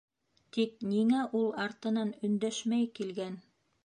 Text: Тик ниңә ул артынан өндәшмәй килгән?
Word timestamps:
Тик 0.55 0.79
ниңә 0.93 1.19
ул 1.39 1.45
артынан 1.65 2.13
өндәшмәй 2.29 2.89
килгән? 3.01 3.37